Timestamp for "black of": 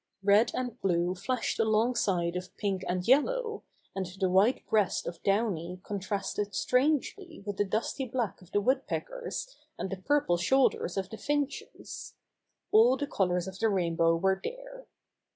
8.05-8.51